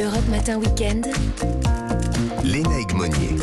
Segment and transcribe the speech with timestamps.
[0.00, 1.06] Europe Matin Weekend.
[2.42, 3.36] Léna Egmonier.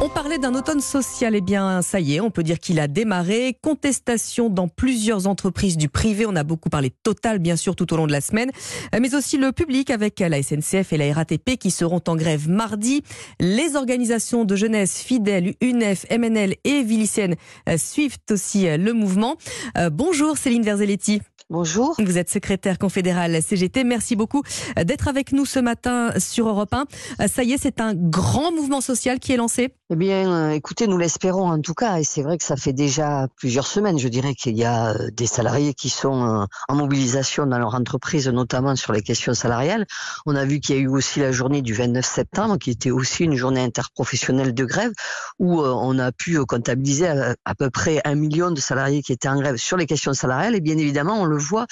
[0.00, 2.88] On parlait d'un automne social, eh bien ça y est, on peut dire qu'il a
[2.88, 3.56] démarré.
[3.62, 7.92] Contestation dans plusieurs entreprises du privé, on a beaucoup parlé de Total bien sûr tout
[7.92, 8.50] au long de la semaine,
[8.98, 13.02] mais aussi le public avec la SNCF et la RATP qui seront en grève mardi.
[13.40, 17.36] Les organisations de jeunesse fidèles, UNEF, MNL et Villicenne
[17.68, 19.36] euh, suivent aussi euh, le mouvement.
[19.78, 21.22] Euh, bonjour Céline Verzelletti.
[21.52, 21.94] Bonjour.
[21.98, 23.84] Vous êtes secrétaire confédérale CGT.
[23.84, 24.42] Merci beaucoup
[24.74, 26.86] d'être avec nous ce matin sur Europe 1.
[27.28, 29.74] Ça y est, c'est un grand mouvement social qui est lancé.
[29.92, 32.72] Eh bien, euh, écoutez, nous l'espérons en tout cas, et c'est vrai que ça fait
[32.72, 36.74] déjà plusieurs semaines, je dirais qu'il y a euh, des salariés qui sont euh, en
[36.74, 39.84] mobilisation dans leur entreprise, notamment sur les questions salariales.
[40.24, 42.90] On a vu qu'il y a eu aussi la journée du 29 septembre, qui était
[42.90, 44.92] aussi une journée interprofessionnelle de grève,
[45.38, 49.38] où on a pu comptabiliser à, peu près un million de salariés qui étaient en
[49.38, 50.54] grève sur les questions salariales.
[50.54, 51.66] Et bien évidemment, on le voit,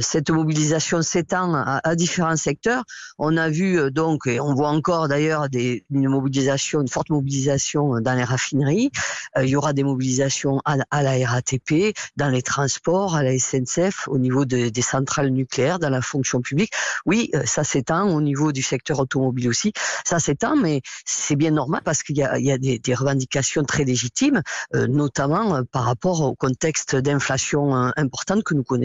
[0.00, 2.84] cette mobilisation s'étend à, différents secteurs.
[3.18, 8.14] On a vu donc, et on voit encore d'ailleurs une mobilisation, une forte mobilisation dans
[8.14, 8.90] les raffineries,
[9.36, 14.08] euh, il y aura des mobilisations à, la RATP, dans les transports, à la SNCF,
[14.08, 16.72] au niveau des centrales nucléaires, dans la fonction publique.
[17.06, 19.72] Oui, euh, ça s'étend au niveau du secteur automobile aussi.
[20.04, 24.42] Ça s'étend, mais c'est bien normal parce qu'il y a, des, revendications très légitimes,
[24.74, 28.83] euh, notamment par rapport au contexte d'inflation importante que nous connaissons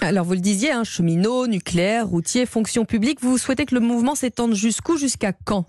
[0.00, 4.14] Alors vous le disiez, hein, cheminots, nucléaire, routiers, fonction publique, vous souhaitez que le mouvement
[4.14, 5.66] s'étende jusqu'où, jusqu'à quand?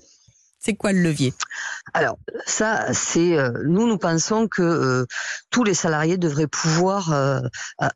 [0.64, 1.34] C'est quoi le levier?
[1.94, 5.06] Alors ça, c'est euh, nous nous pensons que euh,
[5.50, 7.42] tous les salariés devraient pouvoir euh,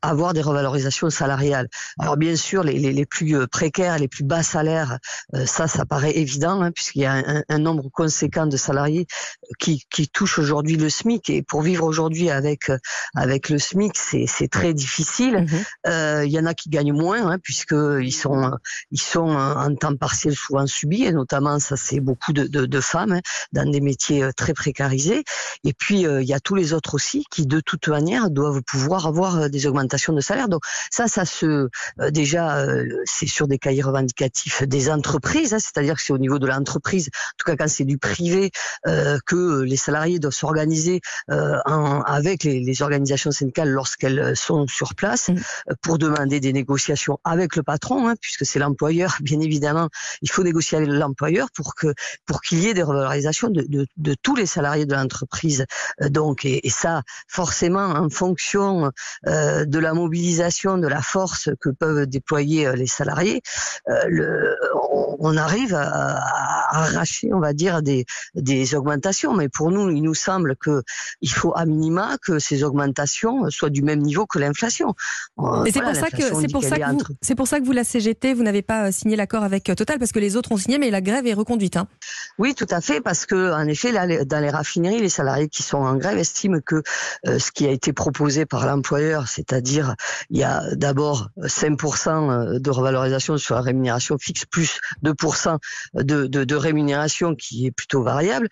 [0.02, 1.68] avoir des revalorisations salariales.
[1.98, 4.98] Alors bien sûr, les, les, les plus précaires, les plus bas salaires,
[5.46, 9.06] ça, ça paraît évident hein, puisqu'il y a un, un, nombre conséquent de salariés
[9.58, 12.70] qui, qui touchent aujourd'hui le SMIC et pour vivre aujourd'hui avec
[13.14, 15.46] avec le SMIC, c'est très difficile.
[15.46, 15.58] Mmh
[16.28, 18.52] il y en a qui gagnent moins hein, puisque ils sont
[18.90, 23.12] ils sont en temps partiel souvent subis et notamment ça c'est beaucoup de de, femmes
[23.12, 23.20] hein,
[23.52, 25.24] dans des métiers euh, très précarisés.
[25.64, 28.62] Et puis euh, il y a tous les autres aussi qui de toute manière doivent
[28.62, 30.48] pouvoir avoir euh, des augmentations de salaire.
[30.48, 31.68] Donc ça, ça se
[32.10, 32.64] déjà
[33.04, 37.08] c'est sur des cahiers revendicatifs des entreprises, hein, c'est-à-dire que c'est au niveau de l'entreprise,
[37.08, 38.50] en tout cas quand c'est du privé,
[38.84, 45.34] que les salariés doivent s'organiser avec les, organisations syndicales lorsqu'elles sont sur place mmh.
[45.82, 49.16] pour demander des négociations avec le patron, hein, puisque c'est l'employeur.
[49.20, 49.88] Bien évidemment,
[50.22, 51.94] il faut négocier avec l'employeur pour que
[52.26, 55.66] pour qu'il y ait des revalorisations de, de, de tous les salariés de l'entreprise.
[56.00, 58.90] Euh, donc, et, et, ça, forcément, en fonction
[59.26, 63.42] euh, de la mobilisation, de la force que peuvent déployer euh, les salariés,
[63.88, 64.56] euh, le,
[65.18, 69.34] on, arrive à, à, arracher, on va dire, des, des augmentations.
[69.34, 70.82] Mais pour nous, il nous semble que
[71.20, 74.94] il faut à minima que ces augmentations soient du même niveau que l'inflation.
[75.66, 77.72] Et c'est pour ça que c'est pour ça que vous, c'est pour ça que vous
[77.72, 80.78] la CGT, vous n'avez pas signé l'accord avec Total parce que les autres ont signé,
[80.78, 81.76] mais la grève est reconduite.
[81.76, 81.88] Hein.
[82.38, 85.64] Oui, tout à fait, parce que en effet, là, dans les raffineries, les salariés qui
[85.64, 86.82] sont en grève estiment que
[87.26, 89.96] euh, ce qui a été proposé par l'employeur, c'est-à-dire
[90.30, 95.58] il y a d'abord 5% euh, de revalorisation sur la rémunération fixe plus 2%
[95.94, 98.48] de, de, de, rémunération qui est plutôt variable.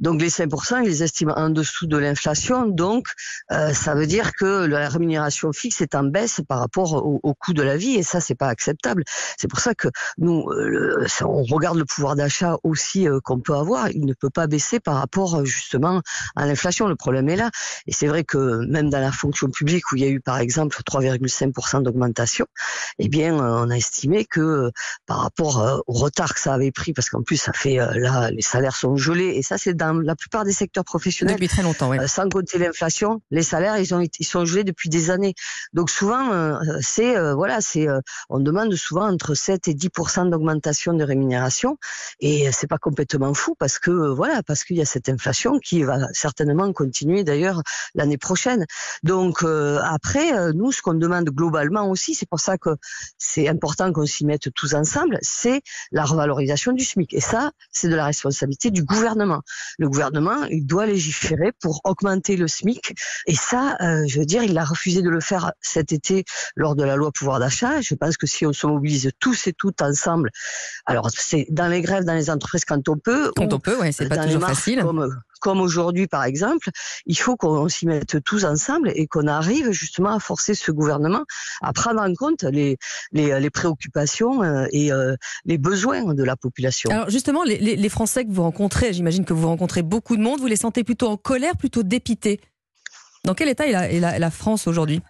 [0.00, 2.66] Donc les 5%, ils les estiment en dessous de l'inflation.
[2.66, 3.06] Donc
[3.52, 7.32] euh, ça veut dire que la rémunération fixe est en baisse par rapport au, au
[7.32, 9.02] coût de la vie, et ça c'est pas acceptable.
[9.38, 10.44] C'est pour ça que nous,
[11.22, 14.96] on regarde le pouvoir d'achat aussi qu'on peut avoir, il ne peut pas baisser par
[14.96, 16.02] rapport euh, justement
[16.34, 16.88] à l'inflation.
[16.88, 17.50] Le problème est là.
[17.86, 20.38] Et c'est vrai que même dans la fonction publique où il y a eu par
[20.38, 22.46] exemple 3,5% d'augmentation,
[22.98, 24.70] eh bien euh, on a estimé que euh,
[25.06, 28.42] par rapport au retard que ça avait pris, parce qu'en plus ça fait là les
[28.42, 31.88] salaires sont gelés et ça c'est dans la plupart des secteurs professionnels depuis très longtemps.
[31.88, 31.98] Oui.
[32.08, 35.34] sans compter l'inflation, les salaires ils ont ils sont gelés depuis des années.
[35.72, 37.86] Donc souvent c'est voilà c'est
[38.28, 41.76] on demande souvent entre 7 et 10% d'augmentation de rémunération
[42.20, 45.58] et c'est pas complètement fou parce que euh, voilà, parce qu'il y a cette inflation
[45.58, 47.62] qui va certainement continuer d'ailleurs
[47.94, 48.64] l'année prochaine.
[49.02, 52.70] Donc euh, après, euh, nous, ce qu'on demande globalement aussi, c'est pour ça que
[53.18, 55.62] c'est important qu'on s'y mette tous ensemble, c'est
[55.92, 57.14] la revalorisation du SMIC.
[57.14, 59.42] Et ça, c'est de la responsabilité du gouvernement.
[59.78, 62.94] Le gouvernement, il doit légiférer pour augmenter le SMIC.
[63.26, 66.24] Et ça, je veux dire, il a refusé de le faire cet été
[66.56, 67.80] lors de la loi pouvoir d'achat.
[67.80, 70.30] Je pense que si on se mobilise tous et toutes ensemble,
[70.86, 73.90] alors c'est dans les grèves, dans les entreprises quand on peut quand on peut, ouais,
[73.92, 74.84] c'est pas toujours facile.
[75.40, 76.68] Comme, aujourd'hui, par exemple,
[77.06, 81.24] il faut qu'on s'y mette tous ensemble et qu'on arrive justement à forcer ce gouvernement
[81.62, 82.76] à prendre en compte les,
[83.12, 85.16] les, les préoccupations euh, et euh,
[85.46, 86.90] les besoins de la population.
[86.90, 90.40] Alors justement, les, les Français que vous rencontrez, j'imagine que vous rencontrez beaucoup de monde,
[90.40, 92.40] vous les sentez plutôt en colère, plutôt dépités.
[93.24, 95.00] Dans quel état est la, est la France aujourd'hui?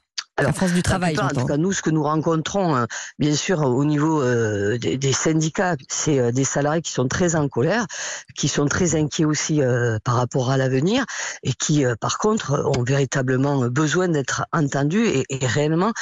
[0.43, 1.19] La France du travail.
[1.19, 2.87] en tout cas, nous, ce que nous rencontrons, euh,
[3.19, 7.49] bien sûr, au niveau euh, des, syndicats, c'est euh, des salariés qui sont très en
[7.49, 7.87] colère,
[8.35, 9.61] qui sont très inquiets aussi
[10.05, 11.05] par rapport à l'avenir
[11.43, 15.93] et qui, par contre, ont véritablement besoin d'être entendus et, et réellement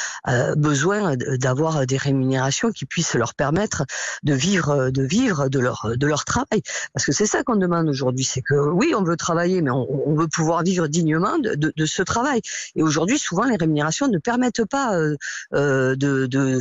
[0.56, 3.84] besoin d'avoir des rémunérations qui puissent leur permettre
[4.22, 6.62] de vivre, de vivre de leur de leur travail.
[6.92, 10.14] Parce que c'est ça qu'on demande aujourd'hui, c'est que oui, on veut travailler, mais on,
[10.14, 12.40] veut pouvoir vivre dignement de, de, de ce travail.
[12.76, 15.16] Et aujourd'hui, souvent, les rémunérations ne permettent pas euh,
[15.54, 16.60] euh, de,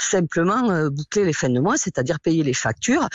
[0.00, 3.08] simplement euh, boucler les fins de mois, c'est-à-dire payer les factures,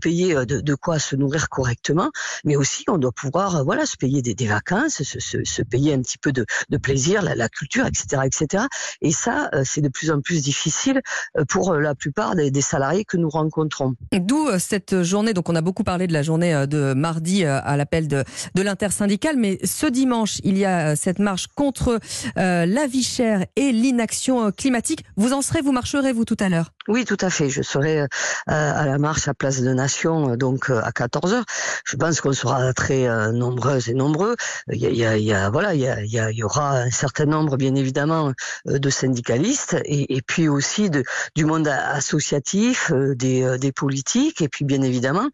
[0.00, 2.10] payer de, quoi se nourrir correctement,
[2.44, 6.32] mais aussi on doit pouvoir voilà se payer des, vacances, se, payer un petit peu
[6.32, 6.44] de,
[6.80, 8.64] plaisir, la, culture, etc., etc.
[9.00, 11.00] Et ça, c'est de plus en plus difficile
[11.48, 13.94] pour la plupart des, des salariés que nous rencontrons.
[14.12, 15.32] D'où cette journée.
[15.32, 18.22] Donc on a beaucoup parlé de la journée de mardi à l'appel de,
[18.54, 21.98] de l'intersyndicale, mais ce dimanche il y a cette marche contre
[22.36, 25.04] la vie chère et l'inaction climatique.
[25.16, 26.70] Vous en serez, vous marcherez, vous, tout à l'heure?
[26.88, 27.50] Oui, tout à fait.
[27.50, 28.06] Je serai euh,
[28.46, 31.42] à la marche à Place de Nation, euh, donc euh, à 14h.
[31.84, 34.36] Je pense qu'on sera très nombreuses et nombreux.
[34.72, 38.32] Il y, a, voilà, il y, aura un certain nombre, bien évidemment,
[38.66, 40.90] de syndicalistes et, puis aussi
[41.34, 45.28] du monde associatif, des, politiques, et puis bien évidemment,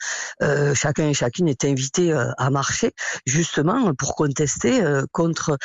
[0.74, 2.92] chacun et chacune est invité à marcher
[3.26, 4.82] justement pour contester
[5.12, 5.58] contre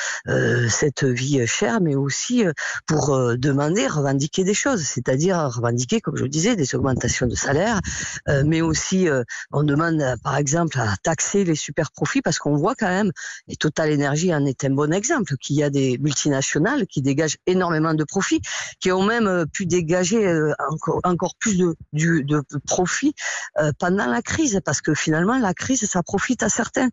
[0.69, 2.43] cette vie chère, aussi
[2.85, 7.35] pour euh, demander, revendiquer des choses, c'est-à-dire revendiquer, comme je le disais, des augmentations de
[7.35, 7.79] salaire,
[8.27, 12.55] euh, mais aussi euh, on demande par exemple à taxer les super profits parce qu'on
[12.55, 13.11] voit quand même,
[13.47, 17.37] et Total Energy en est un bon exemple, qu'il y a des multinationales qui dégagent
[17.45, 18.41] énormément de profits,
[18.79, 20.19] qui ont même pu dégager
[21.03, 23.13] encore, plus de profits
[23.77, 26.89] pendant la crise, parce que finalement la crise, ça profite à certains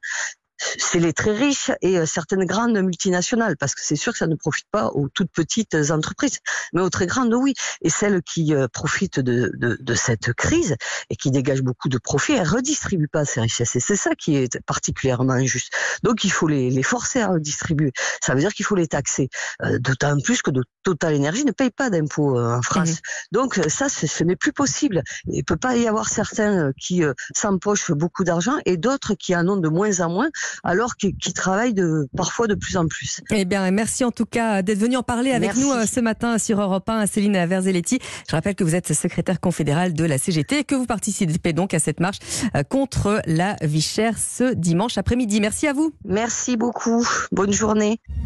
[0.59, 4.27] c'est les très riches et euh, certaines grandes multinationales, parce que c'est sûr que ça
[4.27, 6.39] ne profite pas aux toutes petites entreprises,
[6.73, 7.55] mais aux très grandes, oui.
[7.83, 10.77] Et celles qui euh, profitent de, de, de cette crise
[11.11, 13.77] et qui dégagent beaucoup de profits, elles redistribuent pas ces richesses.
[13.77, 15.73] Et c'est ça qui est particulièrement injuste.
[16.03, 17.93] Donc il faut les, les forcer à redistribuer.
[18.23, 19.29] Ça veut dire qu'il faut les taxer.
[19.63, 22.91] Euh, d'autant plus que de Total Énergie ne paye pas d'impôts en France.
[22.91, 23.33] Mmh.
[23.33, 25.03] Donc ça, ce n'est plus possible.
[25.27, 27.03] Il peut pas y avoir certains qui
[27.35, 30.29] s'empochent beaucoup d'argent et d'autres qui en ont de moins en moins
[30.65, 33.21] alors qu'ils travaillent de, parfois de plus en plus.
[33.31, 36.39] Eh bien, merci en tout cas d'être venu en parler avec nous euh, ce matin
[36.39, 37.99] sur Europe 1, Céline Verzelletti.
[38.29, 41.75] Je rappelle que vous êtes secrétaire confédéral de la CGT et que vous participez donc
[41.75, 42.19] à cette marche
[42.55, 45.41] euh, contre la vie chère ce dimanche après-midi.
[45.41, 45.93] Merci à vous.
[46.05, 47.07] Merci beaucoup.
[47.33, 48.01] Bonne journée.